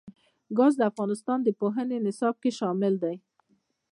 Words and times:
ګاز 0.57 0.73
د 0.77 0.81
افغانستان 0.91 1.39
د 1.43 1.49
پوهنې 1.59 1.97
نصاب 2.05 2.35
کې 2.41 2.51
شامل 2.59 2.93
دي. 3.03 3.15